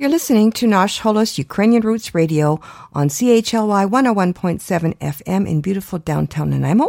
[0.00, 2.58] You're listening to Nash Holos Ukrainian Roots Radio
[2.94, 6.86] on CHLY 101.7 FM in beautiful downtown Nanaimo.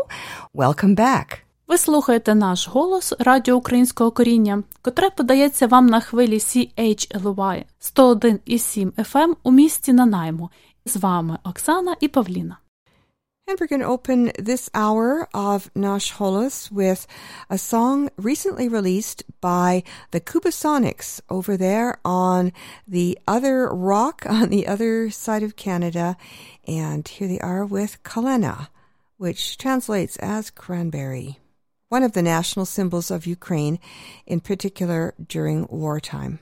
[0.54, 1.25] Welcome back.
[1.67, 9.34] Ви слухаєте наш голос Радіо Українського коріння, котре подається вам на хвилі CHLY 101,7 FM
[9.43, 10.50] у місті Нанаймо.
[10.86, 12.57] З вами Оксана і Павліна.
[13.48, 17.08] And we're going to open this hour of Nash Holos with
[17.50, 22.54] a song recently released by the Kubasonics over there on
[22.88, 26.17] the other rock on the other side of Canada.
[26.67, 28.70] And here they are with Kalena,
[29.17, 31.39] which translates as cranberry,
[31.89, 33.80] one of the national symbols of Ukraine,
[34.26, 36.39] in particular during wartime.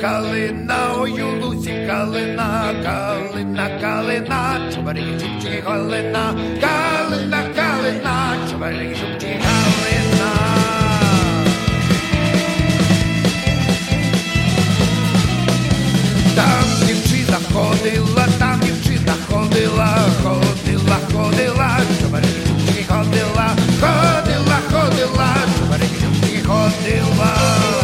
[0.00, 10.30] Калина, ой, у лузі калина, калина, калина, чубарики, чубчики, калина, калина, калина, чубарики, чубчики, калина.
[16.36, 23.48] Там дівчина ходила, там дівчина ходила, ходила, ходила, чубарики, чубчики, ходила,
[23.80, 27.77] ходила, ходила, чубарики, чубчики, ходила.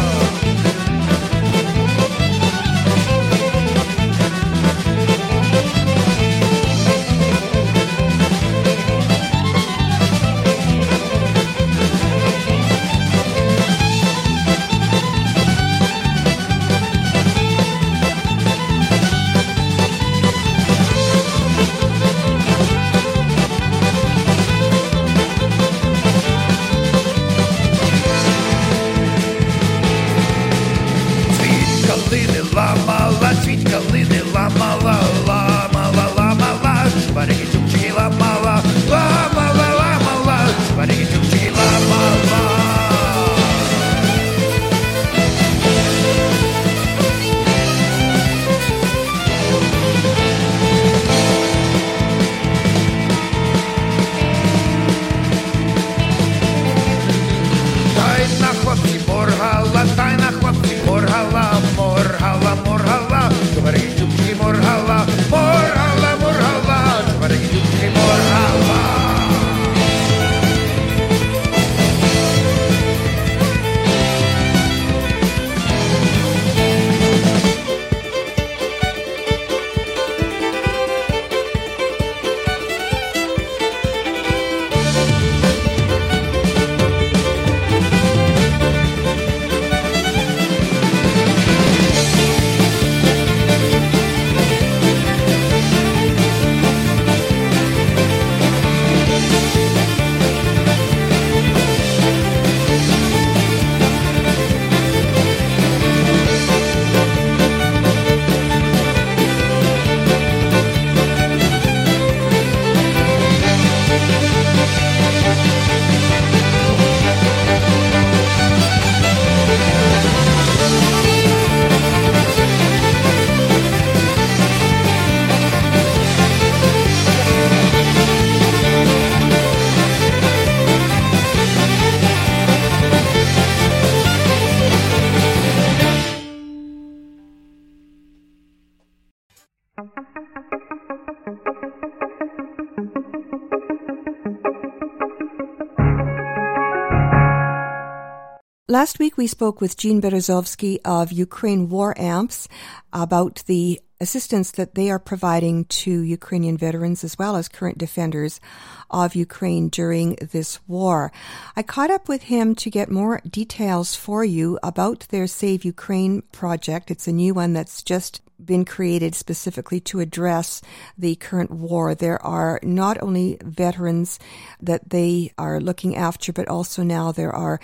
[148.67, 152.47] Last week we spoke with Jean Berezovsky of Ukraine War Amps
[152.95, 158.41] about the assistance that they are providing to Ukrainian veterans as well as current defenders
[158.89, 161.11] of Ukraine during this war.
[161.55, 166.23] I caught up with him to get more details for you about their Save Ukraine
[166.31, 166.91] project.
[166.91, 170.61] It's a new one that's just been created specifically to address
[170.97, 171.95] the current war.
[171.95, 174.19] There are not only veterans
[174.61, 177.59] that they are looking after, but also now there are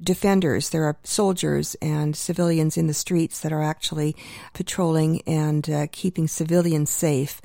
[0.00, 0.70] defenders.
[0.70, 4.16] There are soldiers and civilians in the streets that are actually
[4.52, 4.75] patrolling
[5.26, 7.40] and uh, keeping civilians safe.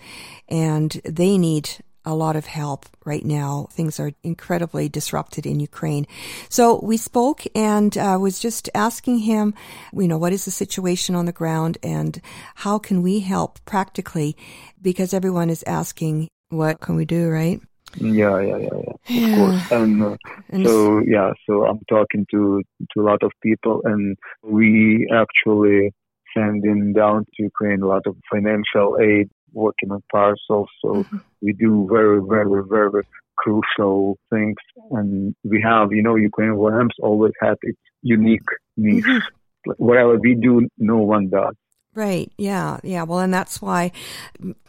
[0.50, 1.70] And they need
[2.04, 3.68] a lot of help right now.
[3.72, 6.08] Things are incredibly disrupted in Ukraine.
[6.50, 9.54] So we spoke and I uh, was just asking him,
[9.94, 12.20] you know, what is the situation on the ground and
[12.56, 14.36] how can we help practically?
[14.82, 17.62] Because everyone is asking, what can we do, right?
[18.00, 18.94] Yeah, yeah, yeah, yeah.
[19.10, 19.28] Yeah.
[19.28, 19.72] Of course.
[19.72, 20.16] And, uh,
[20.50, 22.62] And so yeah, so I'm talking to
[22.94, 25.92] to a lot of people, and we actually
[26.36, 30.70] sending down to Ukraine a lot of financial aid, working on parcels.
[30.82, 31.22] So Mhm.
[31.42, 33.04] we do very, very, very
[33.38, 34.58] crucial things.
[34.92, 39.04] And we have, you know, Ukraine War always had its unique niche.
[39.06, 39.72] Mm-hmm.
[39.78, 41.56] Whatever we do, no one does.
[41.94, 42.32] Right.
[42.38, 42.80] Yeah.
[42.84, 43.04] Yeah.
[43.04, 43.92] Well, and that's why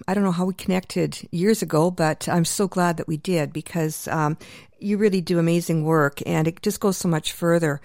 [0.08, 3.52] I don't know how we connected years ago, but I'm so glad that we did
[3.52, 4.36] because um,
[4.80, 7.80] you really do amazing work and it just goes so much further.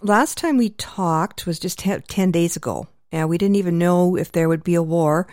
[0.00, 4.32] Last time we talked was just 10 days ago, and we didn't even know if
[4.32, 5.26] there would be a war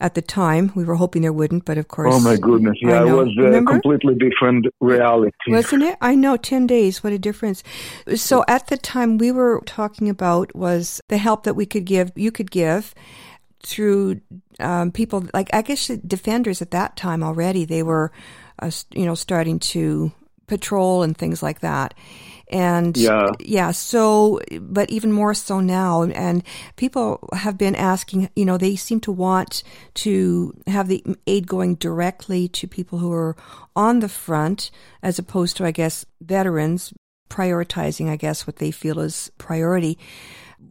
[0.00, 0.72] at the time.
[0.74, 2.14] We were hoping there wouldn't, but of course.
[2.14, 2.76] Oh my goodness!
[2.80, 5.96] Yeah, it was a completely different reality, wasn't it?
[6.00, 6.36] I know.
[6.36, 7.04] Ten days.
[7.04, 7.62] What a difference.
[8.16, 12.12] So at the time, we were talking about was the help that we could give.
[12.16, 12.94] You could give
[13.62, 14.20] through
[14.58, 17.64] um, people like I guess defenders at that time already.
[17.64, 18.10] They were,
[18.58, 20.12] uh, you know, starting to
[20.46, 21.94] patrol and things like that.
[22.50, 23.28] And yeah.
[23.38, 26.02] yeah, so, but even more so now.
[26.02, 26.42] And
[26.76, 29.62] people have been asking, you know, they seem to want
[29.94, 33.36] to have the aid going directly to people who are
[33.76, 34.70] on the front
[35.02, 36.92] as opposed to, I guess, veterans
[37.30, 39.96] prioritizing, I guess, what they feel is priority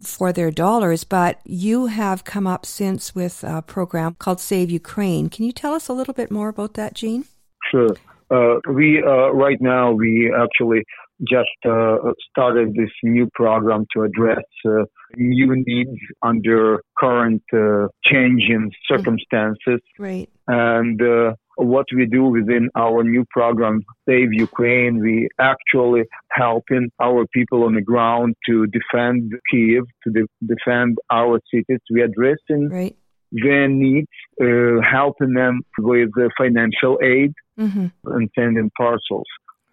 [0.04, 1.04] for their dollars.
[1.06, 5.30] But you have come up since with a program called Save Ukraine.
[5.30, 7.26] Can you tell us a little bit more about that, Gene?
[7.72, 7.96] Sure.
[8.32, 10.84] Uh, we uh, right now we actually
[11.28, 11.98] just uh,
[12.30, 14.84] started this new program to address uh,
[15.18, 19.82] new needs under current uh, changing circumstances.
[19.98, 20.30] Right.
[20.48, 27.26] And uh, what we do within our new program, Save Ukraine, we actually helping our
[27.34, 31.80] people on the ground to defend Kiev, to de- defend our cities.
[31.92, 32.96] We addressing right.
[33.32, 34.08] their needs,
[34.42, 37.88] uh, helping them with financial aid mm-hmm.
[38.06, 39.28] and sending parcels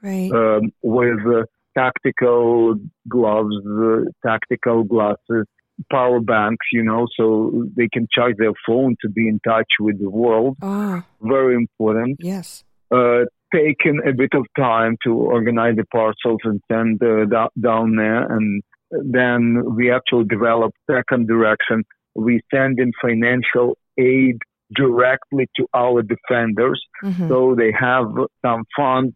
[0.07, 0.31] right.
[0.33, 1.43] um, with uh,
[1.77, 2.77] tactical
[3.09, 5.47] gloves, uh, tactical glasses,
[5.91, 10.01] power banks, you know, so they can charge their phone to be in touch with
[10.01, 10.57] the world.
[10.63, 11.03] Oh.
[11.21, 12.19] Very important.
[12.21, 12.65] Yes.
[12.91, 13.25] Uh,
[13.55, 18.31] taken a bit of time to organize the parcels and send uh, down there.
[18.31, 21.85] And then we actually developed second direction.
[22.15, 24.39] We send in financial aid
[24.75, 26.83] directly to our defenders.
[27.05, 27.29] Mm-hmm.
[27.29, 28.07] So they have
[28.45, 29.15] some funds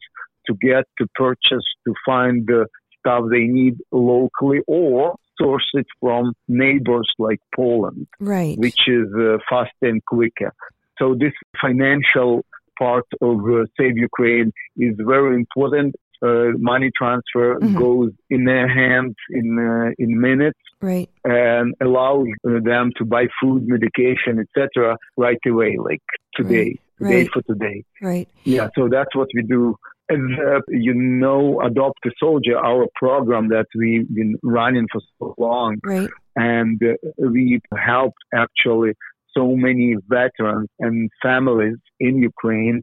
[0.50, 2.67] to get to purchase to find the
[2.99, 8.58] stuff they need locally or source it from neighbors like Poland, right.
[8.58, 10.52] which is uh, faster and quicker.
[10.99, 12.44] So this financial
[12.79, 15.94] part of uh, Save Ukraine is very important.
[16.23, 17.79] Uh, money transfer mm-hmm.
[17.79, 23.25] goes in their hands in uh, in minutes, right, and allows uh, them to buy
[23.41, 24.99] food, medication, etc.
[25.17, 26.03] right away, like
[26.37, 27.08] today, right.
[27.08, 27.31] today right.
[27.32, 27.85] for today.
[28.03, 28.29] Right.
[28.44, 28.69] Yeah.
[28.76, 29.76] So that's what we do
[30.10, 35.76] uh, you know, Adopt a Soldier, our program that we've been running for so long.
[35.84, 36.08] Right.
[36.36, 38.92] And uh, we helped actually
[39.36, 42.82] so many veterans and families in Ukraine.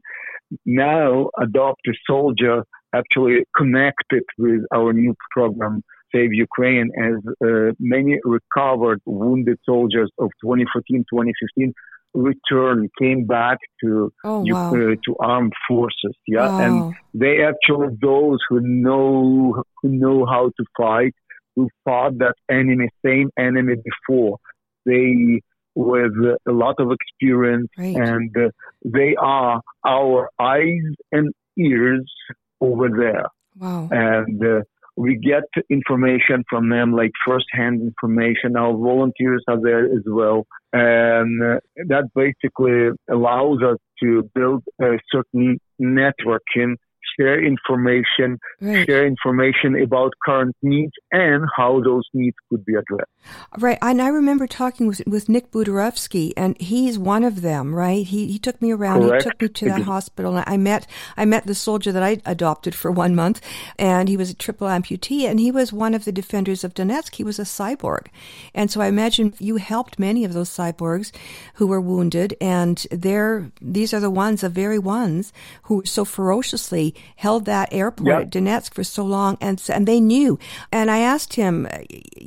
[0.66, 2.64] Now, Adopt a Soldier
[2.96, 5.84] actually connected with our new program,
[6.14, 7.16] Save Ukraine, as
[7.46, 11.74] uh, many recovered wounded soldiers of 2014, 2015
[12.14, 14.70] returned, came back to oh, wow.
[14.70, 16.16] uh, to armed forces.
[16.28, 16.60] Yeah, wow.
[16.62, 21.14] and they actually those who know who know how to fight,
[21.56, 24.38] who fought that enemy, same enemy before.
[24.86, 25.42] They
[25.76, 26.14] with
[26.48, 27.96] a lot of experience, right.
[27.96, 28.50] and uh,
[28.84, 32.12] they are our eyes and ears
[32.62, 33.26] over there.
[33.60, 33.88] Wow.
[33.92, 34.62] And uh,
[34.98, 38.58] we get information from them, like first-hand information.
[38.58, 44.98] Our volunteers are there as well, and uh, that basically allows us to build a
[45.12, 46.76] certain networking
[47.20, 48.86] share information, right.
[48.86, 53.10] share information about current needs and how those needs could be addressed.
[53.58, 53.78] Right.
[53.82, 58.06] And I remember talking with, with Nick Budarovsky, and he's one of them, right?
[58.06, 59.02] He, he took me around.
[59.02, 59.24] Correct.
[59.24, 60.38] He took me to that hospital.
[60.38, 63.42] And I met, I met the soldier that I adopted for one month,
[63.78, 67.16] and he was a triple amputee, and he was one of the defenders of Donetsk.
[67.16, 68.08] He was a cyborg.
[68.54, 71.12] And so I imagine you helped many of those cyborgs
[71.56, 75.34] who were wounded, and they're, these are the ones, the very ones
[75.64, 78.22] who so ferociously held that airport yep.
[78.22, 80.38] at Donetsk for so long, and and they knew.
[80.72, 81.68] And I asked him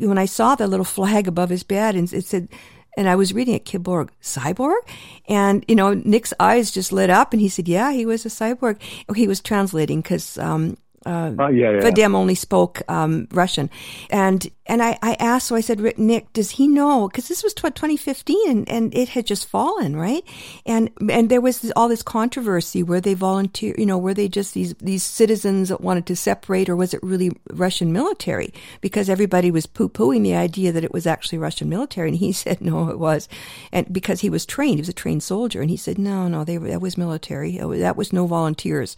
[0.00, 2.48] when I saw the little flag above his bed, and it said.
[2.96, 4.80] And I was reading it, Kiborg, cyborg?
[5.28, 8.28] And, you know, Nick's eyes just lit up and he said, yeah, he was a
[8.28, 8.82] cyborg.
[9.14, 11.80] He was translating because, um, uh, uh, yeah, yeah.
[11.80, 13.70] Vadim only spoke um, Russian,
[14.10, 17.08] and and I, I asked, so I said, Nick, does he know?
[17.08, 20.22] Because this was 2015, and, and it had just fallen, right?
[20.66, 24.28] And and there was this, all this controversy where they volunteer, you know, were they
[24.28, 28.52] just these these citizens that wanted to separate, or was it really Russian military?
[28.82, 32.32] Because everybody was poo pooing the idea that it was actually Russian military, and he
[32.40, 33.26] said no, it was,
[33.72, 36.44] and because he was trained, he was a trained soldier, and he said no, no,
[36.44, 38.96] they that was military, that was no volunteers.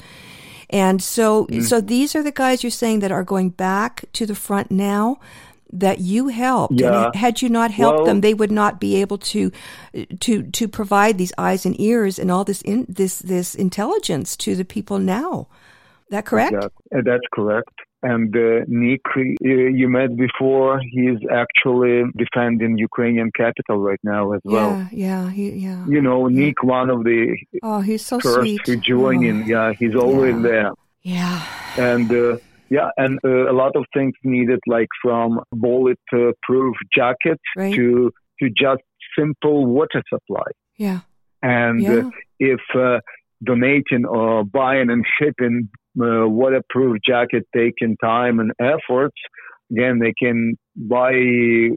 [0.73, 1.63] And so, mm.
[1.63, 5.19] so these are the guys you're saying that are going back to the front now
[5.73, 6.81] that you helped.
[6.81, 7.07] Yeah.
[7.07, 9.51] And had you not helped well, them, they would not be able to
[10.21, 14.55] to to provide these eyes and ears and all this in, this this intelligence to
[14.55, 15.49] the people now.
[16.11, 16.55] That correct?
[16.55, 17.01] Exactly.
[17.05, 17.73] That's correct.
[18.05, 20.81] And uh, Nick, uh, you met before.
[20.91, 24.71] He's actually defending Ukrainian capital right now as well.
[24.71, 25.87] Yeah, yeah, he, yeah.
[25.87, 28.65] You know, Nick, one of the oh, he's so first sweet.
[28.65, 29.29] to join oh.
[29.29, 29.47] in.
[29.47, 30.43] Yeah, he's always yeah.
[30.43, 30.71] there.
[31.03, 31.47] Yeah.
[31.77, 32.39] And uh,
[32.71, 37.75] yeah, and uh, a lot of things needed, like from bullet-proof jacket right.
[37.75, 38.83] to to just
[39.17, 40.49] simple water supply.
[40.77, 41.01] Yeah.
[41.43, 42.11] And yeah.
[42.41, 42.99] if uh,
[43.45, 45.69] donating or buying and shipping
[46.01, 49.17] uh, waterproof jacket taking time and efforts,
[49.71, 51.13] again, they can buy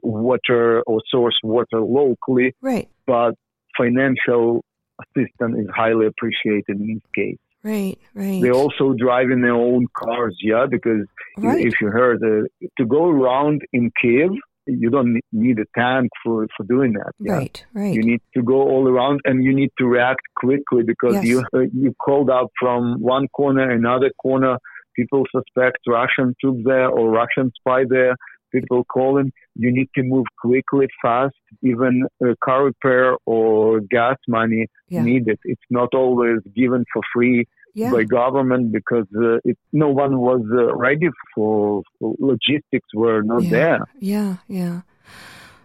[0.04, 2.54] water or source water locally.
[2.62, 2.90] Right.
[3.06, 3.36] But
[3.78, 4.64] financial
[5.02, 7.38] assistance is highly appreciated in this case.
[7.64, 8.42] Right, right.
[8.44, 11.08] They also drive in their own cars, yeah, because
[11.38, 11.66] right.
[11.66, 14.30] if you heard uh, to go around in Kiev,
[14.68, 17.12] you don't need a tank for, for doing that.
[17.20, 17.94] Right, right.
[17.94, 21.26] You need to go all around and you need to react quickly because yes.
[21.26, 24.58] you uh, you called up from one corner another corner.
[24.96, 28.16] People suspect Russian troops there or Russian spy there.
[28.52, 29.34] People calling.
[29.56, 31.36] You need to move quickly, fast.
[31.62, 35.04] Even a car repair or gas money yeah.
[35.04, 35.38] needed.
[35.44, 37.46] It's not always given for free
[37.76, 37.92] yeah.
[37.92, 43.44] by government because uh, it, no one was uh, ready for, for, logistics were not
[43.44, 43.50] yeah.
[43.50, 43.80] there.
[44.00, 44.82] Yeah, yeah.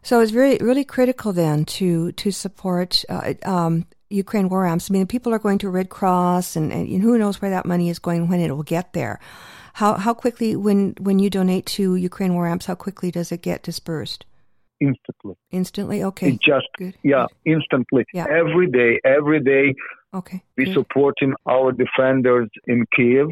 [0.02, 4.90] So it's very really critical then to to support uh, um, Ukraine war amps.
[4.90, 7.90] I mean, people are going to Red Cross, and, and who knows where that money
[7.90, 9.20] is going when it will get there.
[9.74, 13.42] How how quickly when when you donate to Ukraine war amps, how quickly does it
[13.42, 14.24] get dispersed?
[14.80, 15.34] Instantly.
[15.50, 16.30] Instantly, okay.
[16.30, 16.96] It just Good.
[17.02, 18.06] yeah, instantly.
[18.14, 18.24] Yeah.
[18.24, 19.74] Every day, every day.
[20.12, 20.42] Okay.
[20.56, 20.74] We Good.
[20.74, 23.28] supporting our defenders in Kiev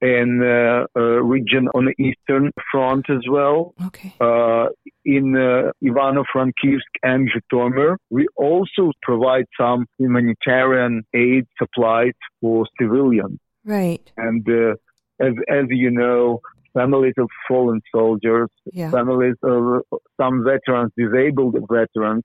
[0.00, 3.74] and uh, uh, region on the eastern front as well.
[3.86, 4.12] Okay.
[4.20, 4.66] Uh,
[5.04, 13.38] in uh, Ivano-Frankivsk and Zhytomyr, we also provide some humanitarian aid supplies for civilians.
[13.64, 14.10] Right.
[14.16, 14.74] And uh,
[15.20, 16.40] as as you know,
[16.74, 18.90] families of fallen soldiers, Yeah.
[18.90, 19.82] families of
[20.20, 22.24] some veterans, disabled veterans,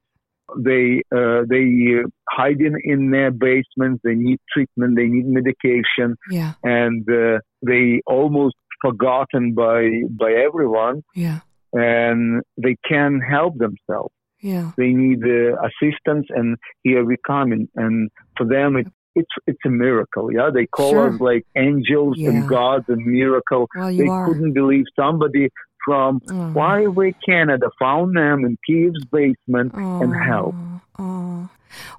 [0.64, 1.66] they uh, they
[2.00, 4.02] uh, hiding in their basements.
[4.04, 4.96] They need treatment.
[4.96, 6.54] They need medication, Yeah.
[6.64, 11.40] and uh, they almost forgotten by by everyone, Yeah.
[11.74, 14.14] and they can help themselves.
[14.42, 14.72] Yeah.
[14.78, 17.52] They need uh, assistance, and here we come.
[17.52, 20.32] And, and for them, it, it's it's a miracle.
[20.32, 21.14] Yeah, they call Sure.
[21.14, 22.30] us like angels Yeah.
[22.30, 23.68] and gods and miracle.
[23.76, 24.28] Well, you they are.
[24.28, 25.50] couldn't believe somebody
[25.88, 26.36] from uh-huh.
[26.38, 26.54] Oh.
[26.54, 30.24] Huawei, Canada, found them in Kiev's basement and uh-huh.
[30.24, 30.58] helped.
[31.00, 31.04] Oh.
[31.04, 31.48] Uh-huh.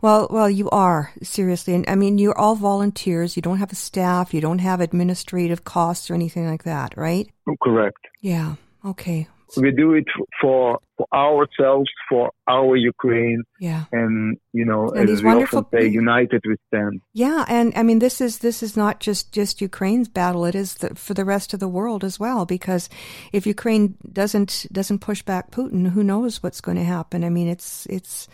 [0.03, 3.37] Well, well, you are seriously, and I mean, you're all volunteers.
[3.37, 4.35] You don't have a staff.
[4.35, 7.29] You don't have administrative costs or anything like that, right?
[7.49, 7.99] Oh, correct.
[8.21, 8.57] Yeah.
[8.85, 9.29] Okay.
[9.57, 10.05] We do it
[10.41, 13.85] for, for ourselves, for our Ukraine, Yeah.
[13.93, 17.01] and you know, And as we wonderful often say, united we stand.
[17.15, 20.45] Yeah, and I mean, this is this is not just just Ukraine's battle.
[20.45, 22.45] It is the, for the rest of the world as well.
[22.47, 22.89] Because
[23.33, 27.25] if Ukraine doesn't doesn't push back Putin, who knows what's going to happen?
[27.25, 28.29] I mean, it's it's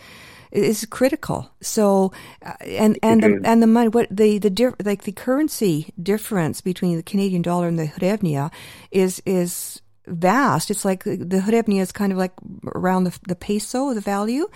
[0.50, 1.50] it's critical.
[1.60, 2.12] So,
[2.44, 6.60] uh, and and the and the money, what the the diff, like the currency difference
[6.60, 8.50] between the Canadian dollar and the hryvnia
[8.90, 10.70] is is vast.
[10.70, 12.32] It's like the hryvnia is kind of like
[12.74, 14.46] around the the peso, the value.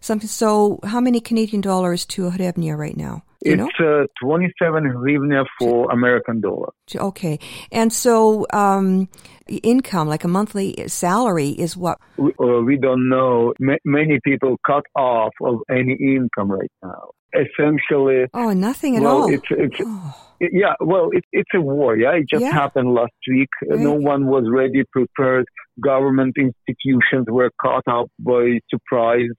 [0.00, 0.28] Something.
[0.28, 3.24] So, how many Canadian dollars to a hryvnia right now?
[3.44, 3.68] You know?
[3.68, 6.72] It's uh, 27 hryvnia for American dollar.
[6.94, 7.38] Okay.
[7.70, 9.08] And so um,
[9.48, 11.98] income, like a monthly salary, is what?
[12.16, 13.54] We, uh, we don't know.
[13.60, 17.10] Ma- many people cut off of any income right now.
[17.32, 19.32] Essentially, Oh, nothing at well, all.
[19.32, 20.74] it's it's oh, yeah.
[20.80, 21.96] Well, it, it's a war.
[21.96, 22.52] Yeah, it just Yeah.
[22.52, 23.48] happened last week.
[23.70, 25.46] Uh, No one was ready, prepared.
[25.80, 29.30] Government institutions were caught up by surprise.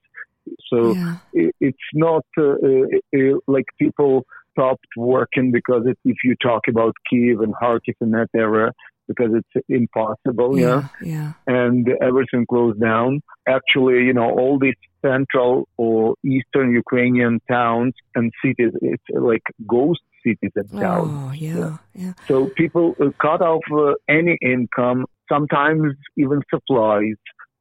[0.68, 1.16] So yeah.
[1.32, 6.62] it, it's not uh, uh, uh, like people stopped working because it, if you talk
[6.68, 8.72] about Kiev and Kharkiv in that area,
[9.06, 10.58] because it's impossible.
[10.58, 11.32] yeah Yeah.
[11.46, 13.20] and everything closed down.
[13.48, 20.00] Actually, you know, all these central or eastern Ukrainian towns and cities, it's like ghost
[20.24, 21.10] cities and towns.
[21.12, 21.76] Oh, yeah.
[21.94, 22.12] Yeah.
[22.28, 27.16] So people uh, cut off uh, any income, sometimes even supplies.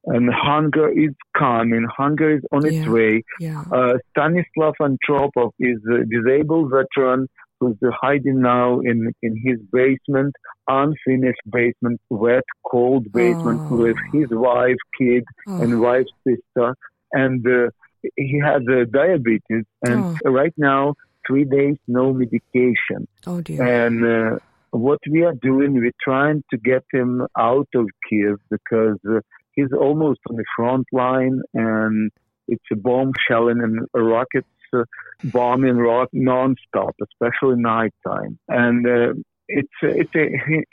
[0.06, 1.86] And hunger is coming.
[1.96, 2.92] Hunger is on its Yeah.
[2.92, 3.24] way.
[3.40, 3.64] Yeah.
[3.72, 7.28] Uh, Stanislav Antropov is a disabled veteran
[7.60, 10.34] who's uh, hiding now in, in his basement,
[10.70, 13.76] unfinished basement, wet, cold basement Oh.
[13.76, 16.76] with his wife, kid, Oh, and wife's sister.
[17.12, 17.70] And uh,
[18.16, 19.66] he has uh, diabetes.
[19.86, 20.32] And Oh.
[20.32, 20.94] right now,
[21.30, 23.08] three days, no medication.
[23.28, 23.62] oh dear.
[23.86, 24.40] And uh,
[24.72, 29.20] what we are doing, we're trying to get him out of Kiev because uh,
[29.54, 32.12] he's almost on the front line and
[32.48, 34.84] it's a bomb shelling and rockets uh,
[35.24, 38.40] bombing rock nonstop, especially nighttime.
[38.48, 39.14] And uh,
[39.48, 40.28] it's a, it's a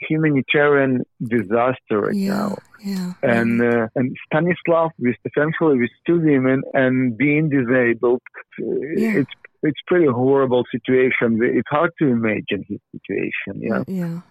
[0.07, 2.57] humanitarian disaster right yeah, now.
[2.83, 3.13] Yeah.
[3.23, 8.21] And uh, and Stanislav, with essentially with two women and being disabled,
[8.61, 9.19] uh, Yeah.
[9.21, 9.31] it's
[9.67, 11.39] it's pretty horrible situation.
[11.41, 13.61] It's hard to imagine his situation.
[13.61, 13.83] Yeah.
[13.87, 14.21] Yeah.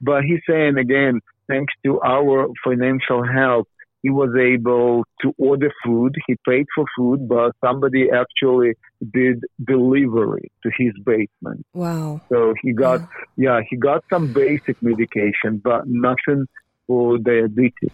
[0.00, 3.68] But he's saying again, thanks to our financial help,
[4.02, 6.14] he was able to order food.
[6.26, 8.74] He paid for food, but somebody actually
[9.14, 11.64] did delivery to his basement.
[11.72, 12.20] Wow.
[12.28, 16.46] So he got, yeah, he got some basic medication, but nothing
[16.86, 17.92] for diabetes.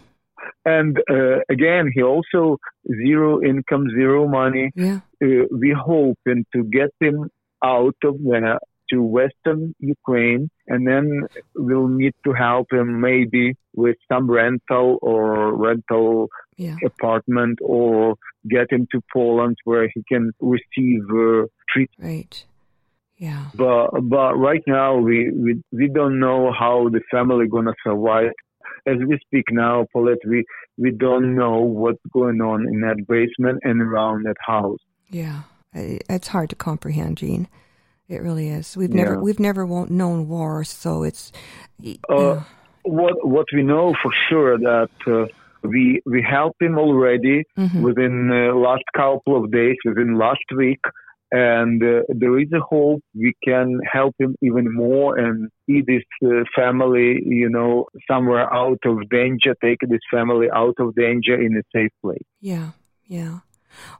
[0.65, 2.59] And uh, again, he also
[3.07, 4.71] zero income, zero money.
[4.75, 5.01] Yeah.
[5.23, 7.31] Uh, we hoping to get him
[7.65, 8.59] out of there
[8.91, 11.23] to Western Ukraine, and then
[11.55, 16.77] we'll need to help him maybe with some rental or rental Yeah.
[16.85, 18.17] apartment, or
[18.49, 22.13] get him to Poland where he can receive uh, treatment.
[22.13, 22.45] Right.
[23.17, 23.45] Yeah.
[23.55, 28.33] But but right now we we, we don't know how the family gonna survive.
[28.87, 30.45] As we speak now, Paulette, we
[30.79, 34.79] we don't know what's going on in that basement and around that house.
[35.11, 35.43] Yeah.
[35.75, 37.47] It's hard to comprehend, Gene.
[38.09, 38.77] It really is.
[38.77, 39.21] We've never Yeah.
[39.21, 41.33] we've never known war, so it's
[42.09, 42.41] Uh,
[42.83, 45.27] what what we know for sure that uh,
[45.63, 47.83] we we helped him already Mhm.
[47.83, 50.81] within the last couple of days, within last week,
[51.33, 56.03] and uh, there is a hope we can help him even more and see this
[56.25, 61.57] uh, family, you know, somewhere out of danger, take this family out of danger in
[61.57, 62.27] a safe place.
[62.41, 62.71] yeah,
[63.07, 63.41] yeah.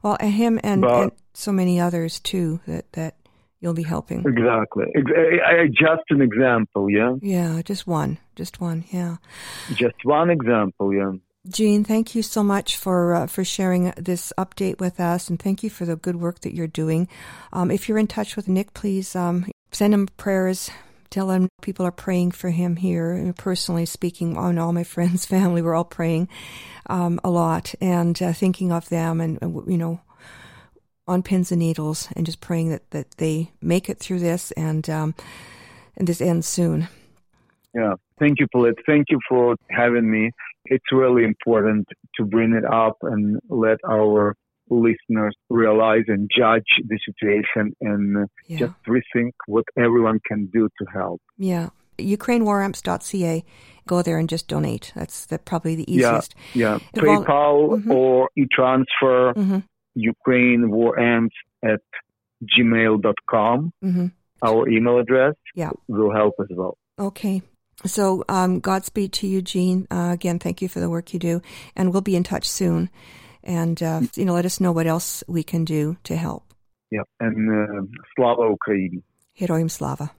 [0.03, 3.15] Well, him and, But- and so many others too that that
[3.61, 4.19] you'll be helping.
[4.25, 4.85] Exactly.
[4.95, 7.13] I- I- Just an example, yeah.
[7.21, 8.83] Yeah, just one, just one.
[8.91, 9.17] Yeah.
[9.75, 11.11] Just one example, yeah.
[11.49, 15.63] Jean, thank you so much for uh, for sharing this update with us, and thank
[15.63, 17.07] you for the good work that you're doing.
[17.51, 20.69] Um, if you're in touch with Nick, please um, send him prayers.
[21.09, 23.11] Tell him people are praying for him here.
[23.11, 26.29] And Personally speaking, on all my friends, family, we're all praying
[26.87, 29.99] um, a lot and uh, thinking of them, and you know,
[31.07, 34.87] on pins and needles, and just praying that that they make it through this and
[34.91, 35.15] um,
[35.97, 36.87] and this ends soon.
[37.73, 37.95] Yeah.
[38.19, 38.75] Thank you, Paulette.
[38.85, 40.29] Thank you for having me.
[40.65, 44.35] It's really important to bring it up and let our
[44.69, 48.57] listeners realize and judge the situation and Yeah.
[48.59, 51.21] just rethink what everyone can do to help.
[51.37, 51.69] Yeah.
[51.99, 53.43] UkraineWarAmps.ca.
[53.87, 54.91] Go there and just donate.
[54.95, 56.35] That's the, probably the easiest.
[56.53, 56.77] Yeah.
[56.95, 57.91] Vol- PayPal Mhm.
[57.91, 59.59] or e-transfer, hmm
[59.95, 61.81] Ukraine War Amps at
[62.45, 63.73] gmail.com.
[63.81, 64.05] hmm
[64.43, 65.71] Our email address Yeah.
[65.87, 66.77] will help as well.
[66.97, 67.41] Okay.
[67.85, 69.87] So, um, Godspeed to you, Jean.
[69.89, 71.41] Uh, again, thank you for the work you do.
[71.75, 72.89] And we'll be in touch soon.
[73.43, 76.53] And, uh, you know, let us know what else we can do to help.
[76.91, 77.01] Yeah.
[77.19, 77.81] And uh,
[78.15, 79.01] Slava Ukraini.
[79.39, 80.11] Heroim Slava.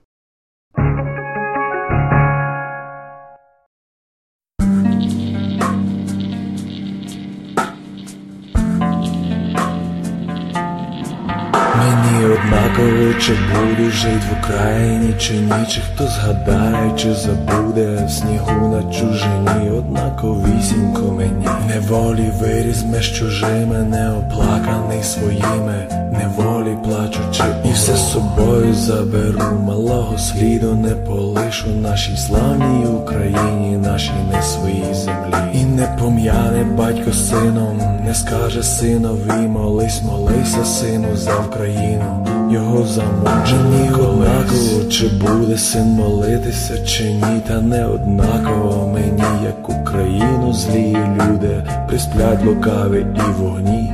[12.53, 18.67] Однаково, чи буду жить в Україні, чи ні, чи хто згадає, чи забуде в снігу
[18.67, 21.47] на чужині, однаковісінько мені.
[21.67, 30.75] Неволі виріс меж чужими, неоплаканий своїми, неволі плачучи, і все з собою заберу, малого сліду
[30.75, 35.35] не полишу нашій славній Україні, нашій не своїй землі.
[35.53, 43.89] І не пом'яне батько сином, не скаже синові, молись, молися, сину, за Україну, його замучені
[43.91, 48.87] однаково, чи буде син молитися, чи ні, та не однаково.
[48.93, 53.93] Мені, як Україну злі люди присплять лукаві і вогні,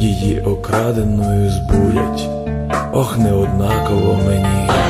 [0.00, 2.28] її окраденою збурять,
[2.92, 4.18] ох, не однаково.
[4.26, 4.89] Мені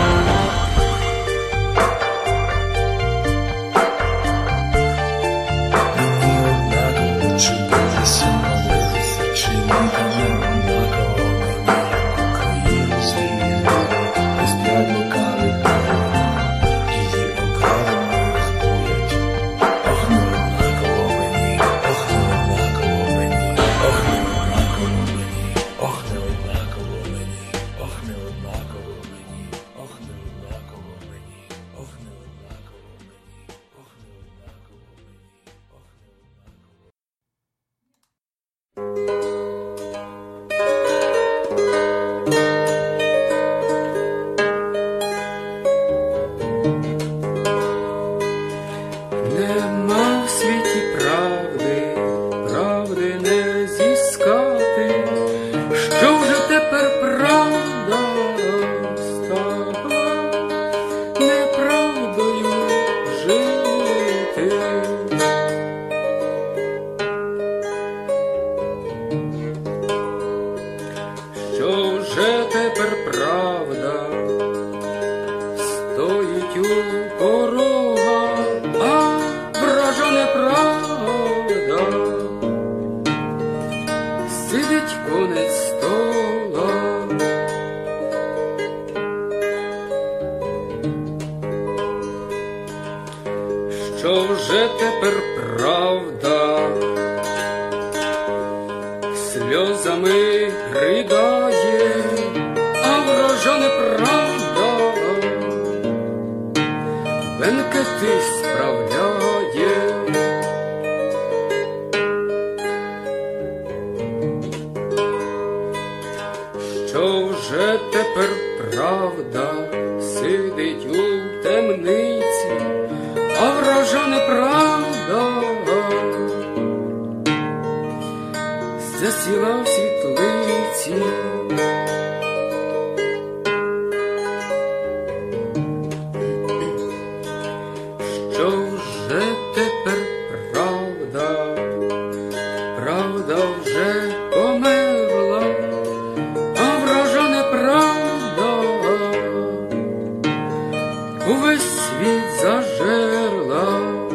[151.28, 154.09] увесь світ зажерла.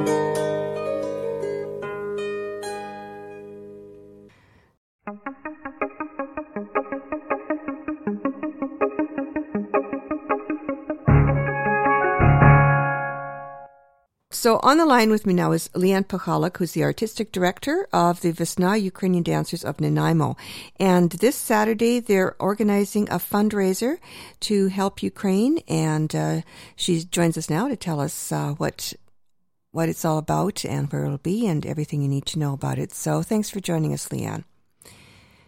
[14.65, 18.33] On the line with me now is Leanne Pachalak, who's the artistic director of the
[18.33, 20.35] Vesna Ukrainian Dancers of Nanaimo.
[20.79, 23.99] And this Saturday, they're organizing a fundraiser
[24.39, 25.59] to help Ukraine.
[25.67, 26.41] And uh,
[26.75, 28.93] she joins us now to tell us uh, what
[29.69, 32.79] what it's all about and where it'll be and everything you need to know about
[32.79, 32.91] it.
[32.91, 34.45] So thanks for joining us, Leanne.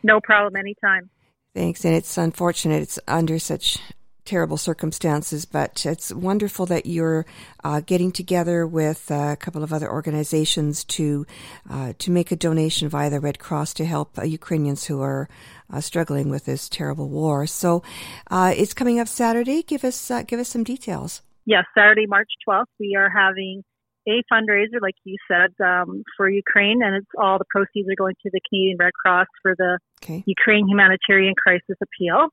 [0.03, 1.09] No problem, anytime.
[1.55, 1.83] Thanks.
[1.85, 3.79] And it's unfortunate it's under such
[4.27, 7.25] terrible circumstances, but it's wonderful that you're
[7.63, 11.25] uh, getting together with a couple of other organizations to
[11.69, 15.29] uh, to make a donation via the Red Cross to help uh, Ukrainians who are
[15.71, 17.47] uh, struggling with this terrible war.
[17.47, 17.81] So
[18.29, 19.63] uh, it's coming up Saturday.
[19.63, 21.21] Give us uh, give us some details.
[21.45, 23.63] Yes, Saturday, March 12th, we are having
[24.05, 28.15] a fundraiser, like you said, um, for Ukraine, and it's all the proceeds are going
[28.23, 30.23] to the Canadian Red Cross for the Okay.
[30.27, 32.29] Ukraine Humanitarian Crisis Appeal.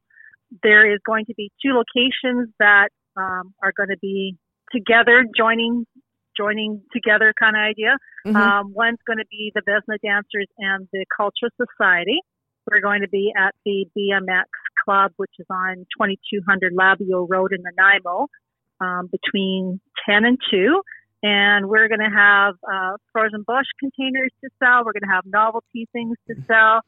[0.62, 4.36] There is going to be two locations that um, are going to be
[4.72, 5.86] together, joining,
[6.36, 7.96] joining together kind of idea.
[8.26, 8.36] Mhm.
[8.36, 12.20] Um, one's going to be the Vesna Dancers and the Culture Society.
[12.70, 14.46] We're going to be at the BMX
[14.84, 18.28] Club, which is on 2200 Labieux Road in Nanaimo,
[18.80, 20.82] um, between 10 and 2.
[21.22, 24.84] And we're going to have uh, frozen borscht containers to sell.
[24.84, 26.80] We're going to have novelty things to sell.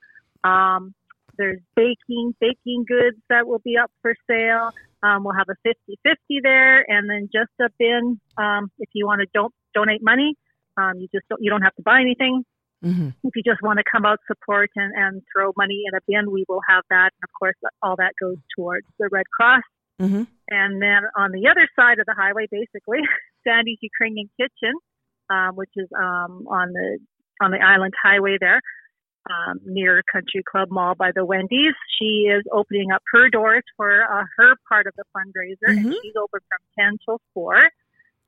[0.45, 0.95] Um,
[1.39, 4.71] there's baking, baking goods that will be up for sale.
[5.03, 9.21] Um, we'll have a 50-50 there, and then just a bin um, if you want
[9.21, 10.35] to don't donate money.
[10.77, 12.45] Um, you just don't, you don't have to buy anything.
[12.83, 16.01] hmm If you just want to come out support and, and throw money in a
[16.07, 17.11] bin, we will have that.
[17.17, 19.63] And of course, all that goes towards the Red Cross.
[19.99, 23.01] hmm And then on the other side of the highway, basically,
[23.47, 24.75] Sandy's Ukrainian Kitchen,
[25.31, 26.99] um, which is um, on the
[27.41, 28.61] on the Island Highway there,
[29.31, 31.75] um, near Country Club Mall by the Wendy's.
[31.99, 35.95] She is opening up her doors for uh, her part of the fundraiser, and Mhm.
[36.03, 37.69] she's open from ten till four.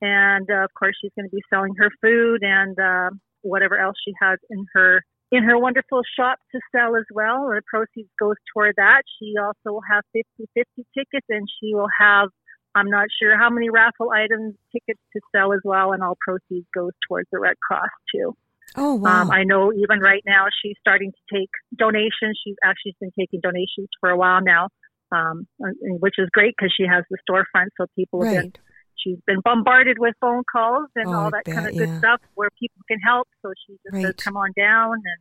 [0.00, 3.10] And uh, of course, she's going to be selling her food and uh,
[3.42, 7.48] whatever else she has in her in her wonderful shop to sell as well.
[7.48, 9.02] The proceeds goes toward that.
[9.18, 10.64] She also will have 50-50
[10.96, 12.28] tickets, and she will have
[12.74, 16.66] I'm not sure how many raffle items tickets to sell as well, and all proceeds
[16.74, 18.36] goes towards the Red Cross too.
[18.78, 19.22] Oh wow.
[19.22, 22.38] Um, I know even right now she's starting to take donations.
[22.44, 24.68] She's actually been taking donations for a while now,
[25.12, 28.52] um, and- which is great because she has the storefront, so people have been
[28.96, 31.98] she's been bombarded with phone calls and Oh, all that kind bet, of good yeah.
[31.98, 33.28] stuff where people can help.
[33.42, 35.20] So she just says, "Come on down and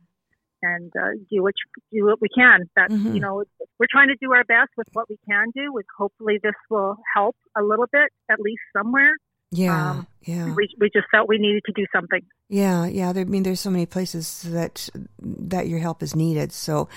[0.60, 3.14] and uh, do what you, do what we can." That's Mhm.
[3.14, 3.44] you know
[3.78, 5.72] we're trying to do our best with what we can do.
[5.72, 9.14] With hopefully this will help a little bit at least somewhere.
[9.50, 9.90] Yeah.
[9.90, 10.52] um, yeah.
[10.54, 12.20] We we just felt we needed to do something.
[12.50, 13.12] Yeah, yeah.
[13.14, 14.90] There, I mean, there's so many places that
[15.22, 16.52] that your help is needed.
[16.52, 16.88] So,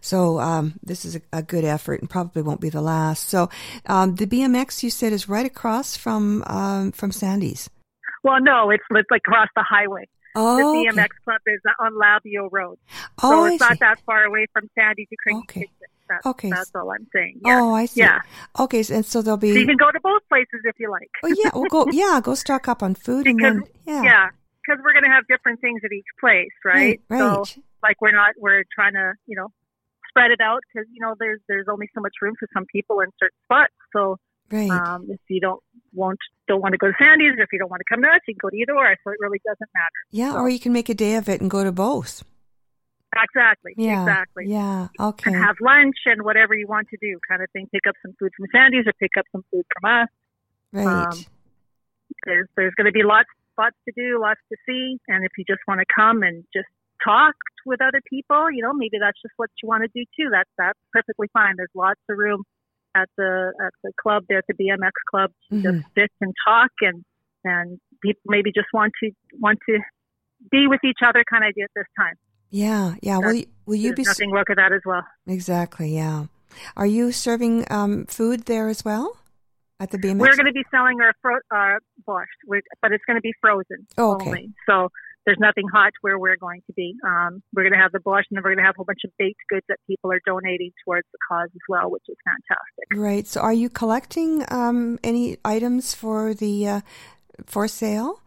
[0.00, 3.28] so um, this is a, a good effort, and probably won't be the last.
[3.28, 3.48] So,
[3.86, 7.70] um, the BMX you said is right across from um, from Sandy's.
[8.24, 10.08] Well, no, it's, it's like across the highway.
[10.34, 10.98] Oh, the okay.
[10.98, 12.78] BMX club is on Labieux Road,
[13.22, 15.66] oh, so I it's not that far away from Sandy's Ukrainian Okay.
[16.10, 16.50] That's, Okay.
[16.50, 17.40] that's all I'm saying.
[17.46, 17.60] Yeah.
[17.62, 18.00] Oh, I see.
[18.00, 18.20] Yeah.
[18.58, 21.08] Okay, and so there'll So you can go to both places if you like.
[21.22, 21.86] Oh yeah, we'll go.
[21.92, 24.28] Yeah, go stock up on food, and then yeah, Yeah,
[24.60, 27.00] because we're going to have different things at each place, right?
[27.08, 27.44] right, So,
[27.82, 29.48] like, we're not we're trying to you know
[30.08, 32.98] spread it out because you know there's there's only so much room for some people
[33.00, 33.72] in certain spots.
[33.92, 34.16] So,
[34.50, 34.68] right.
[34.70, 35.62] um, if you don't
[35.94, 36.18] won't
[36.48, 38.20] don't want to go to Sandy's, or if you don't want to come to us,
[38.26, 38.96] you can go to either or.
[39.04, 40.00] So it really doesn't matter.
[40.10, 42.24] yeah, so- or you can make a day of it and go to both.
[43.16, 43.74] Exactly.
[43.76, 44.46] Yeah, Exactly.
[44.46, 44.88] Yeah.
[44.98, 45.32] Okay.
[45.32, 47.68] And have lunch and whatever you want to do, kind of thing.
[47.72, 50.08] Pick up some food from Sandy's or pick up some food from us.
[50.72, 50.86] right.
[51.06, 51.18] um,
[52.26, 55.44] There's there's going to be lots lots to do, lots to see, and if you
[55.46, 56.68] just want to come and just
[57.04, 57.34] talk
[57.66, 60.28] with other people, you know, maybe that's just what you want to do too.
[60.30, 61.54] That's that's perfectly fine.
[61.56, 62.42] There's lots of room
[62.94, 65.62] at the at the club there at the BMX club to Mhm.
[65.62, 67.04] just sit and talk and
[67.44, 69.78] and people maybe just want to want to
[70.50, 72.14] be with each other kind of idea at this time.
[72.50, 73.18] Yeah, yeah.
[73.18, 75.04] Will you, will you be nothing wrong with that as well.
[75.26, 75.94] exactly?
[75.94, 76.26] Yeah.
[76.76, 79.16] Are you serving um, food there as well
[79.78, 80.18] at the BMX?
[80.18, 83.32] We're going to be selling our fro- uh, borscht, We're, but it's going to be
[83.40, 84.26] frozen Oh, okay.
[84.26, 84.52] only.
[84.68, 84.88] So
[85.26, 86.96] there's nothing hot where we're going to be.
[87.06, 88.84] Um, we're going to have the borscht, and then we're going to have a whole
[88.84, 92.16] bunch of baked goods that people are donating towards the cause as well, which is
[92.24, 92.86] fantastic.
[92.96, 93.26] Right.
[93.28, 96.80] So, are you collecting um, any items for the uh,
[97.46, 98.20] for sale?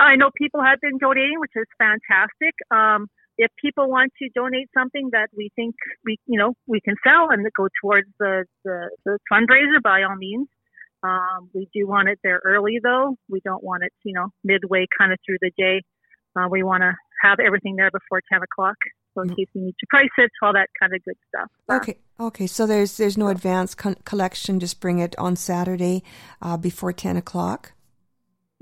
[0.00, 2.54] I know people have been donating, which is fantastic.
[2.70, 6.96] Um, if people want to donate something that we think we, you know, we can
[7.06, 10.48] sell and go towards the, the, the fundraiser, by all means.
[11.04, 13.16] Um, we do want it there early, though.
[13.28, 15.82] We don't want it, you know, midway kind of through the day.
[16.36, 18.76] Uh, we want to have everything there before 10 o'clock.
[19.14, 21.50] So in case you need to price it, all that kind of good stuff.
[21.68, 21.98] Uh, Okay.
[22.20, 22.46] Okay.
[22.46, 24.60] So there's there's no advance con- collection.
[24.60, 26.02] Just bring it on Saturday
[26.42, 27.72] uh, before ten o'clock.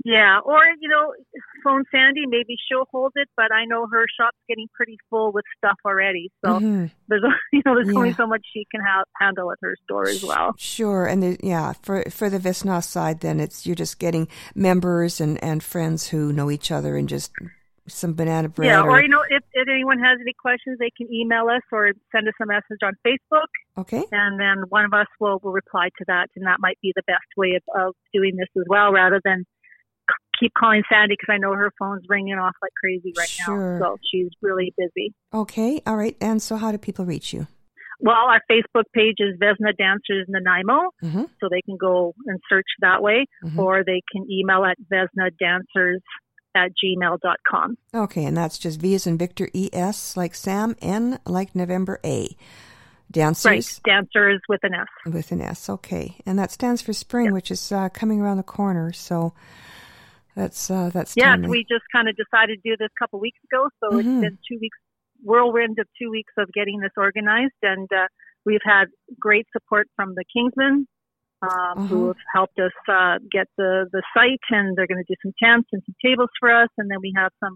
[0.05, 1.13] Yeah, or you know,
[1.63, 2.25] phone Sandy.
[2.27, 6.31] Maybe she'll hold it, but I know her shop's getting pretty full with stuff already.
[6.45, 6.91] So Mhm.
[7.07, 10.23] there's you know there's only so much she can ha- handle at her store as
[10.23, 10.53] well.
[10.57, 15.19] Sure, and the, yeah, for for the Visna side, then it's you're just getting members
[15.19, 17.31] and and friends who know each other and just
[17.87, 18.67] some banana bread.
[18.69, 21.93] Yeah, or you know, if, if anyone has any questions, they can email us or
[22.13, 25.89] send us a message on Facebook, okay, and then one of us will will reply
[25.97, 28.91] to that, and that might be the best way of, of doing this as well,
[28.91, 29.45] rather than
[30.39, 33.79] keep calling Sandy because I know her phone's ringing off like crazy right Sure.
[33.79, 33.85] now.
[33.85, 35.13] So she's really busy.
[35.33, 36.15] okay, all right.
[36.21, 37.47] And so, how do people reach you?
[37.99, 41.23] Well, our Facebook page is Vesna Dancers Nanaimo, Mm-hmm.
[41.39, 43.57] so they can go and search that way, Mhm.
[43.57, 46.01] or they can email at Vesna Dancers
[46.53, 47.77] at gmail.com.
[47.95, 51.99] Okay, and that's just V as in Victor, E S like Sam, N like November,
[52.05, 52.35] A.
[53.09, 54.87] Dancers Right, dancers with an S.
[55.13, 55.69] with an S.
[55.69, 58.91] Okay, and that stands for spring, which is uh, coming around the corner.
[58.91, 59.33] So
[60.37, 61.49] that's uh, that's Yes, timely.
[61.49, 63.99] we just kind of decided to do this a couple weeks ago, so Mhm.
[64.01, 64.77] it's been two weeks,
[65.23, 68.07] whirlwind of two weeks of getting this organized, and uh,
[68.45, 68.85] we've had
[69.19, 70.87] great support from the Kinsmen,
[71.41, 72.07] um, who Uh-huh.
[72.13, 75.69] have helped us uh, get the the site, and they're going to do some tents
[75.73, 77.55] and some tables for us, and then we have some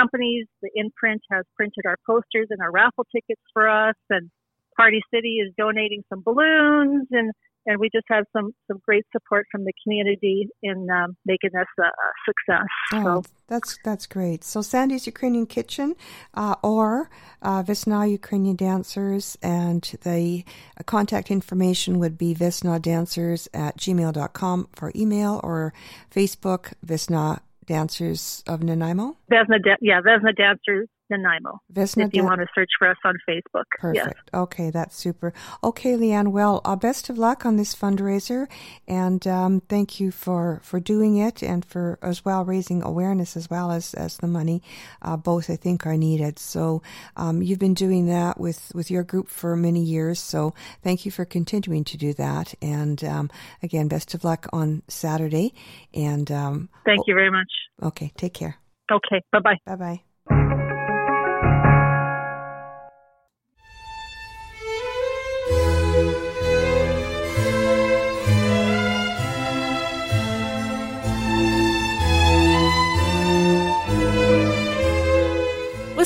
[0.00, 0.46] companies.
[0.62, 4.30] The imprint has printed our posters and our raffle tickets for us, and
[4.76, 7.32] Party City is donating some balloons, and
[7.66, 11.66] and we just have some some great support from the community in um, making this
[11.78, 12.66] a, a success.
[12.92, 14.44] Oh, So that's that's great.
[14.44, 15.94] So Sandy's Ukrainian Kitchen,
[16.34, 17.10] uh, or
[17.42, 20.44] uh, Visna Ukrainian Dancers, and the
[20.78, 25.72] uh, contact information would be visnadancers at gmail.com for email or
[26.10, 29.16] Facebook Visna Dancers of Nanaimo.
[29.30, 31.60] Vesna, da- yeah, Vesna Dancers Nanaimo.
[31.74, 34.04] If you want to search for us on Facebook, yes.
[34.04, 34.30] Perfect.
[34.34, 35.32] Okay, that's super.
[35.62, 36.28] Okay, Leanne.
[36.28, 38.46] Well, uh, best of luck on this fundraiser,
[38.86, 43.50] and um, thank you for, for doing it, and for as well raising awareness as
[43.50, 44.62] well as as the money.
[45.02, 46.38] Uh, both I think are needed.
[46.38, 46.82] So
[47.16, 50.18] um, you've been doing that with with your group for many years.
[50.18, 52.54] So thank you for continuing to do that.
[52.62, 53.30] And um,
[53.62, 55.54] again, best of luck on Saturday.
[55.94, 57.50] And um, Thank you very much.
[57.82, 58.56] okay, take care.
[58.90, 59.58] Okay, bye bye.
[59.66, 60.07] Bye bye.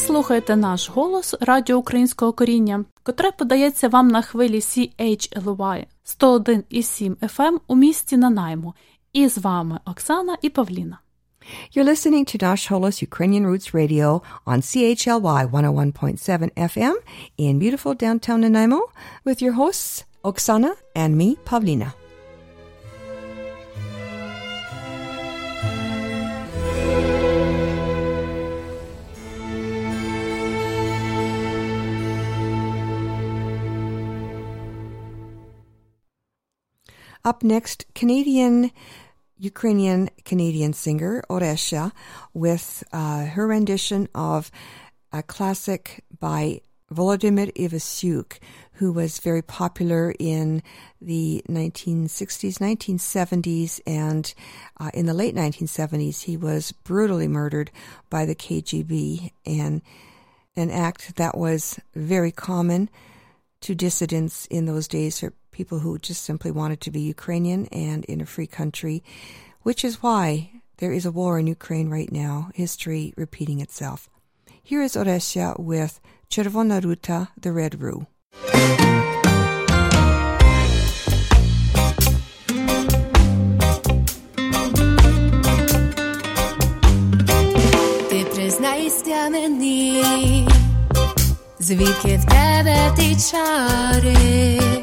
[0.06, 5.86] Слухаєте наш голос Радіо Українського коріння, котре подається вам на хвилі CHLY
[6.20, 8.74] 101,7 FM у місті Нанаймо.
[9.12, 10.98] І з вами Оксана і Павліна.
[11.76, 16.94] You're listening to Nash Holos Ukrainian Roots Radio on CHLY 101.7 FM
[17.38, 18.80] in beautiful downtown Nanaimo
[19.26, 22.01] with your hosts, Oksana and me, Pavlina.
[37.24, 38.72] Up next, Canadian
[39.38, 41.92] Ukrainian Canadian singer Oresha
[42.34, 44.50] with uh, her rendition of
[45.12, 46.60] a classic by
[46.92, 48.38] Volodymyr Ivasyuk,
[48.74, 50.62] who was very popular in
[51.00, 54.34] the 1960s, 1970s, and
[54.78, 57.70] uh, in the late 1970s, he was brutally murdered
[58.10, 59.80] by the KGB, and
[60.54, 62.90] an act that was very common
[63.62, 68.21] to dissidents in those days people who just simply wanted to be Ukrainian and in
[68.21, 69.03] a free country,
[69.61, 74.09] which is why there is a war in Ukraine right now, history repeating itself.
[74.61, 78.05] Here is Oresia with Czerwona Ruta, the Red Rue.
[88.09, 90.47] Ти признайся мені,
[91.59, 94.80] звідки в тебе ті чари,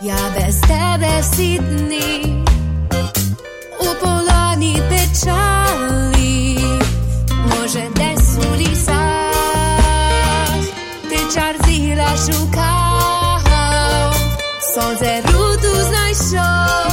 [0.00, 2.44] Ja bez tebe w Sydney
[3.80, 6.56] U polani pečali
[7.30, 9.34] Może des u lisach
[11.10, 11.56] Ty czar
[12.26, 14.12] szukał.
[14.74, 16.87] Sądze rudu znajszą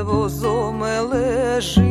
[0.00, 0.82] Під возом
[1.12, 1.84] лежить,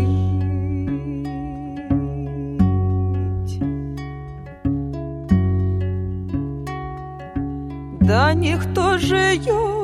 [8.01, 9.79] да ніхто же його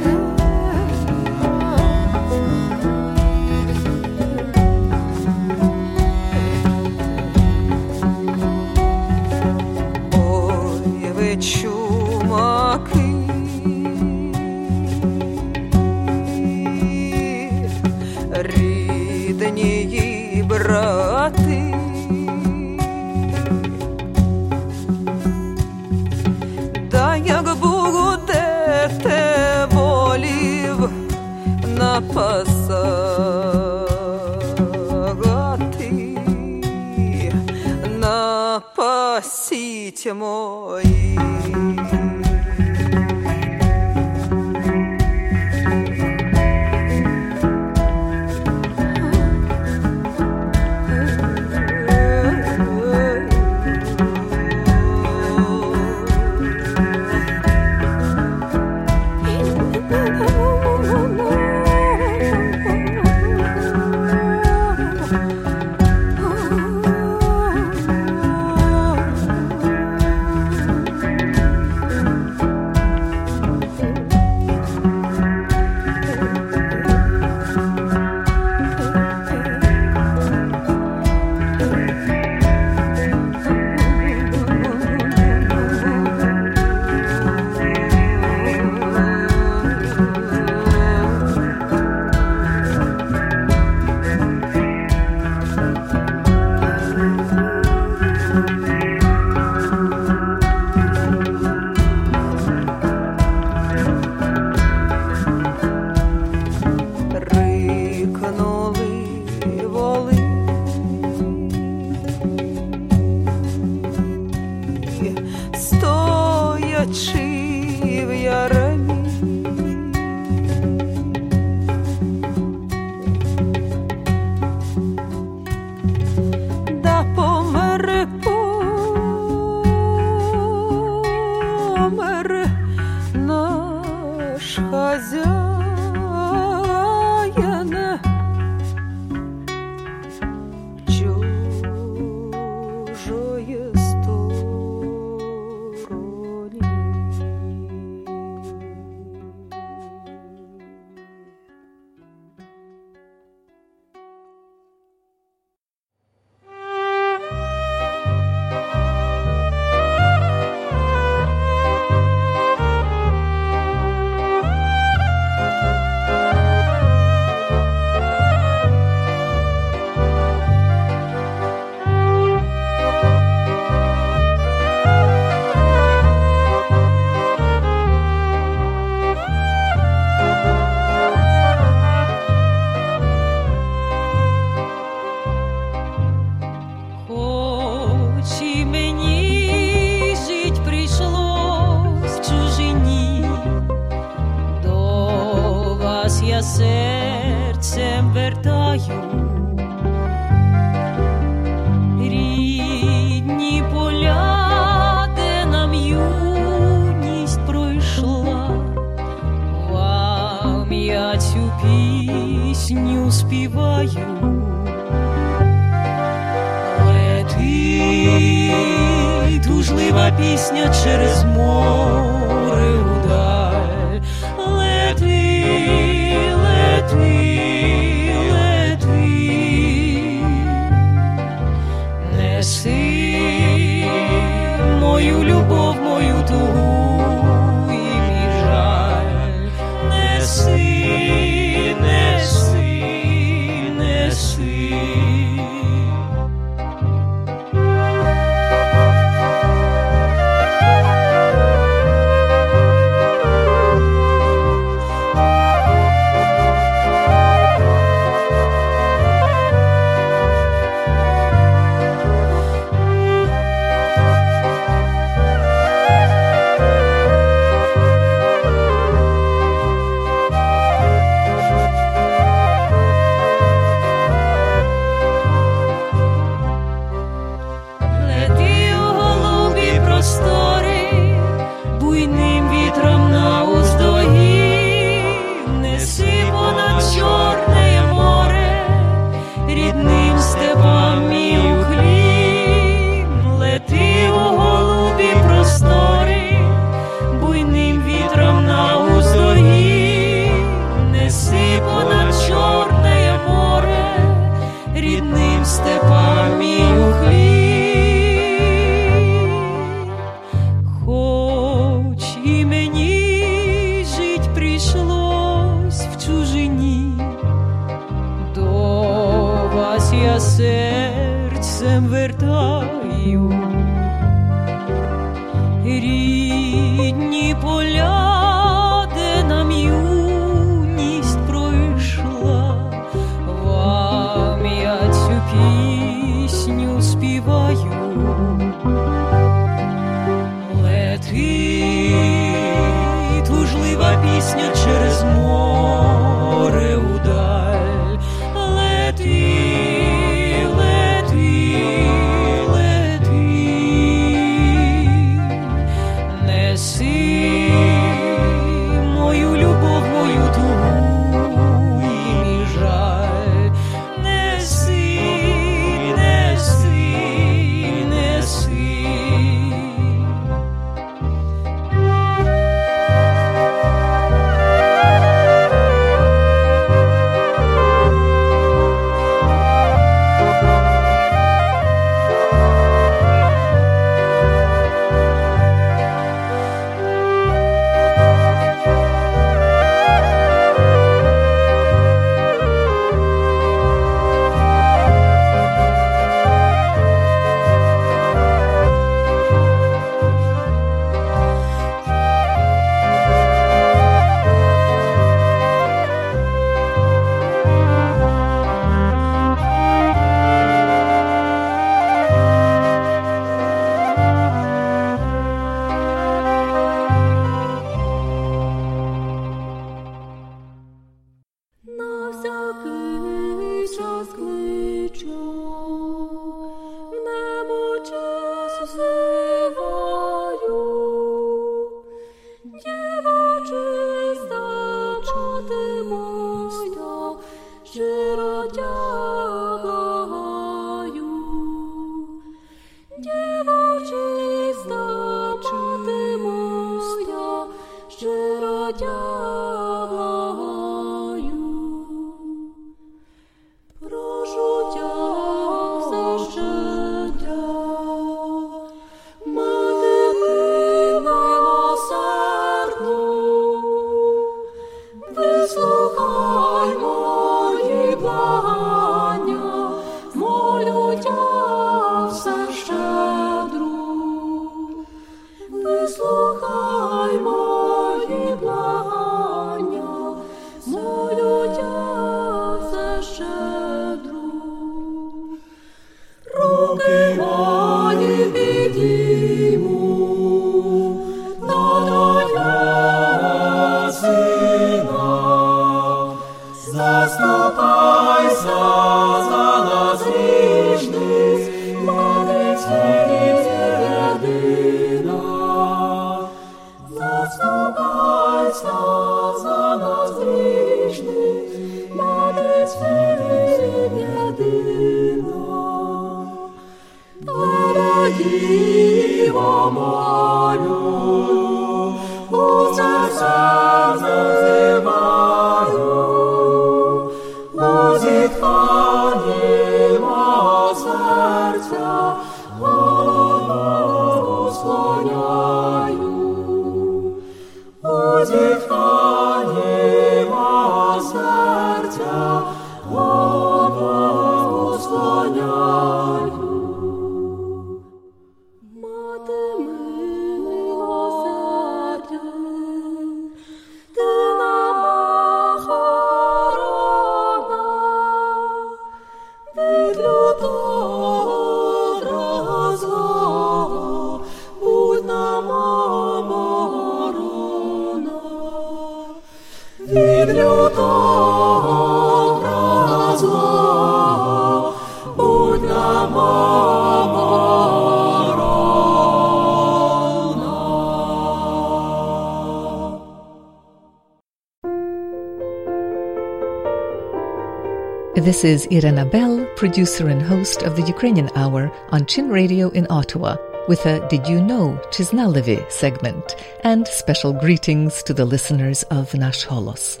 [588.40, 592.86] This is Irena Bell, producer and host of the Ukrainian Hour on Chin Radio in
[592.88, 593.36] Ottawa,
[593.68, 599.44] with a Did You Know Chiznalevi segment and special greetings to the listeners of Nash
[599.44, 600.00] Holos.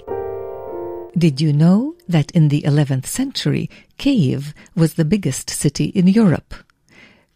[1.18, 3.68] Did you know that in the 11th century,
[3.98, 6.54] Kiev was the biggest city in Europe?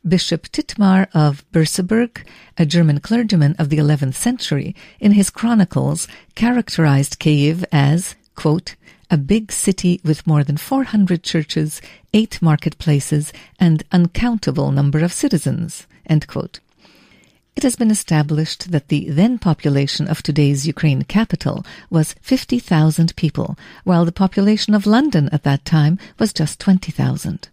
[0.09, 2.27] Bishop Thietmar of Merseburg,
[2.57, 8.75] a German clergyman of the 11th century, in his chronicles characterized Kiev as, quote,
[9.15, 11.81] a big city with more than 400 churches,
[12.13, 15.87] eight marketplaces, and uncountable number of citizens.
[16.11, 23.57] It has been established that the then population of today's Ukraine capital was 50,000 people,
[23.85, 27.49] while the population of London at that time was just 20,000.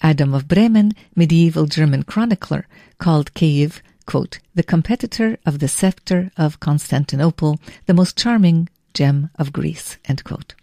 [0.00, 2.66] Adam of Bremen, medieval German chronicler,
[2.96, 9.52] called Kiev, quote, the competitor of the scepter of Constantinople, the most charming gem of
[9.52, 9.98] Greece.
[10.04, 10.54] End quote.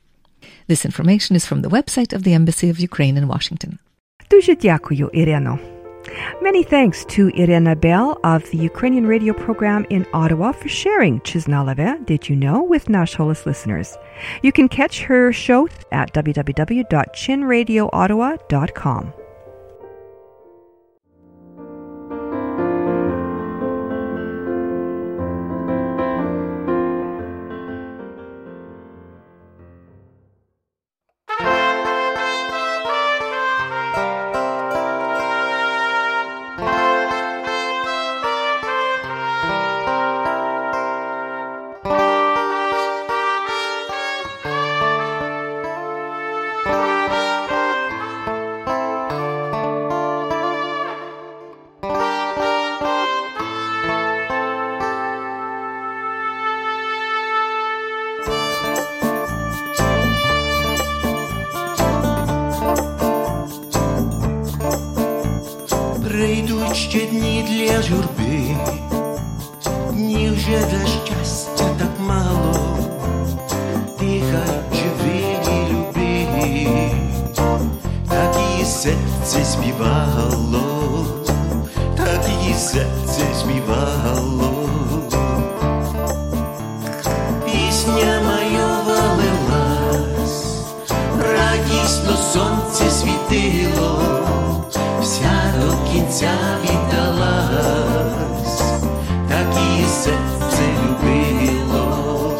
[0.67, 3.79] This information is from the website of the Embassy of Ukraine in Washington.
[4.29, 5.59] Дуже дякую, Ірено.
[6.41, 12.05] Many thanks to Irina Bell of the Ukrainian radio program in Ottawa for sharing Chisnaleve,
[12.05, 13.97] Did You Know, with Nash Holos listeners.
[14.41, 19.13] You can catch her show at www.chinradioottawa.com.
[66.89, 68.55] ще дні для журби,
[69.93, 72.77] не вже для щастя так мало?
[73.99, 74.21] Ты
[74.71, 76.69] живи и люби,
[78.09, 81.05] так и сердце збивало,
[81.97, 84.69] так и сердце збивало.
[87.45, 90.45] Пісня моя валилась,
[91.19, 93.86] радісно сонце світило
[96.21, 96.25] до
[96.63, 98.11] віддалась,
[99.29, 102.31] так і серце любило,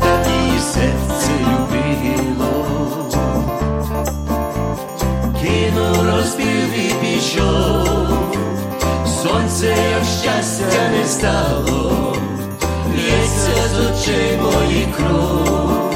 [0.00, 2.52] так і серце любило,
[5.40, 8.08] кинув розбив і пішов,
[9.22, 12.16] сонце як щастя не стало,
[12.96, 15.92] лється з очей моїх кров,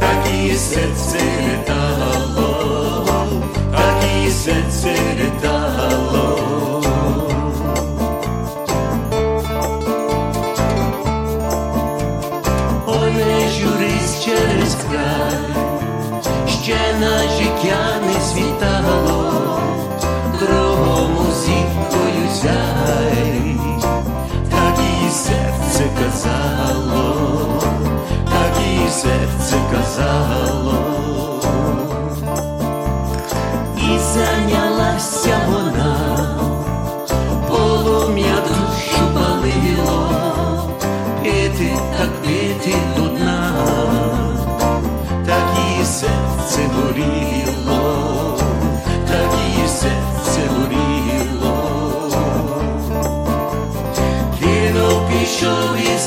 [0.00, 1.66] так і серце і
[4.44, 6.82] серце літало.
[12.86, 15.38] Ой, не журись через край,
[16.48, 17.99] ще на життя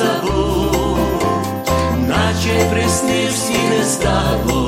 [0.04, 0.98] забув,
[2.08, 4.63] наче приснився і не стало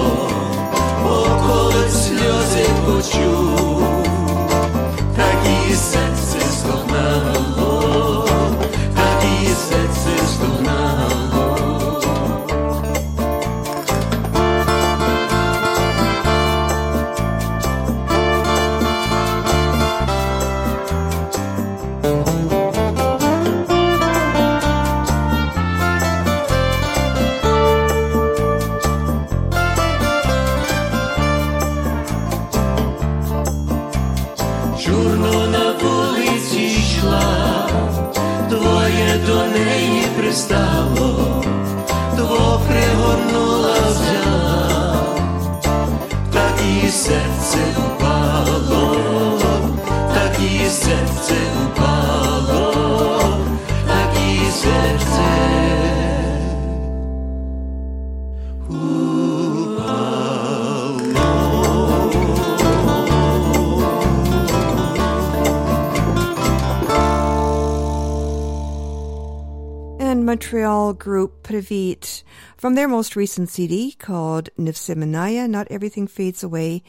[70.84, 72.22] Montreal group Previt
[72.59, 76.82] from their most recent CD called Nivsemanaya, Not Everything Fades Away.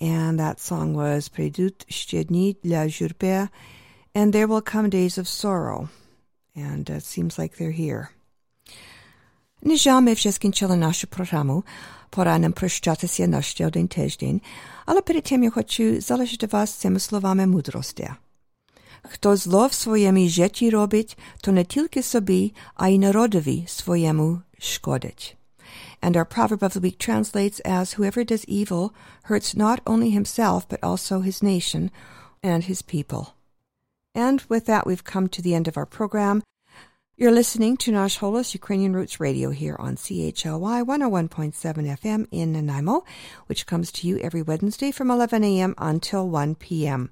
[0.00, 3.48] And that song was Predut Shtedni La Jurbe,
[4.12, 5.88] and There Will Come Days of Sorrow.
[6.56, 8.10] And it seems like they're here.
[9.62, 11.64] Не ми вже скінчили нашу програму.
[12.10, 14.40] Пора нам прощатися на ще один тиждень,
[14.86, 18.10] але перед тим я хочу залишити вас цими словами мудрості.
[19.02, 25.36] Хто зло в своєму житті робить, то не тільки собі, а й народові своєму шкодить.
[26.02, 28.92] And our proverb of the week translates as Whoever does evil
[29.28, 31.90] hurts not only himself, but also his nation
[32.42, 33.34] and his people.
[34.14, 36.42] And with that, we've come to the end of our program.
[37.16, 41.52] You're listening to Nash Holos Ukrainian Roots Radio here on CHLY 101.7
[42.02, 43.04] FM in Nanaimo,
[43.46, 45.74] which comes to you every Wednesday from 11 a.m.
[45.78, 47.10] until 1 p.m.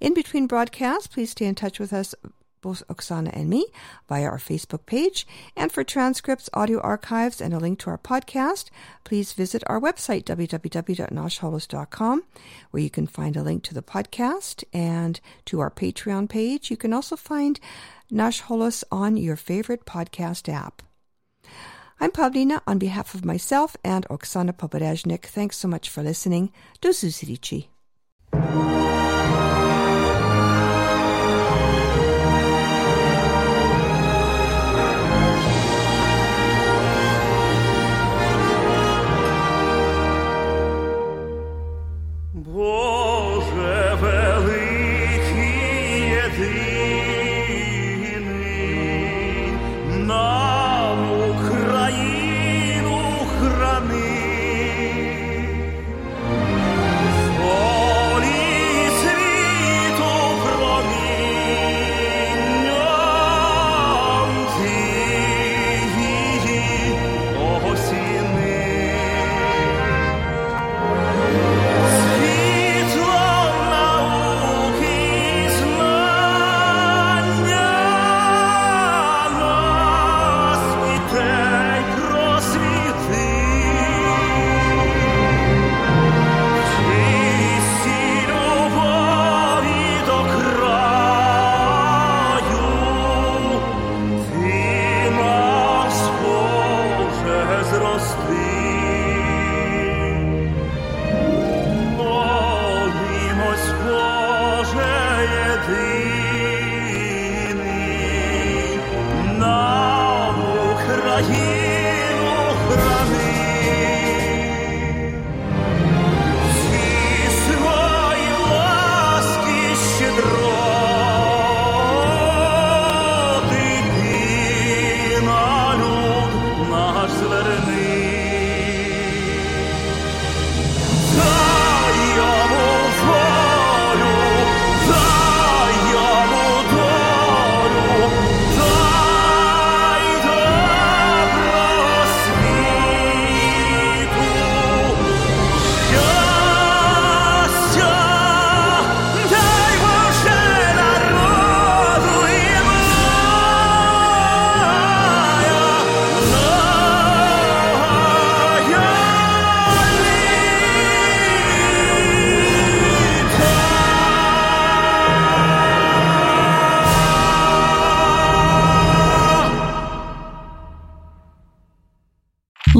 [0.00, 2.14] In between broadcasts, please stay in touch with us
[2.60, 3.66] both Oksana and me
[4.08, 5.26] via our Facebook page.
[5.56, 8.70] And for transcripts, audio archives, and a link to our podcast,
[9.04, 12.22] please visit our website, www.nashholos.com,
[12.70, 16.70] where you can find a link to the podcast and to our Patreon page.
[16.70, 17.60] You can also find
[18.10, 20.82] Nash Holos on your favorite podcast app.
[22.00, 25.22] I'm Pavlina on behalf of myself and Oksana Popadajnik.
[25.24, 26.52] Thanks so much for listening.
[26.80, 27.66] Do Zuzirici.